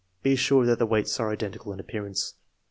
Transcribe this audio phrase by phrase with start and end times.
[0.23, 2.33] Be sure that the weights are identical in appearance.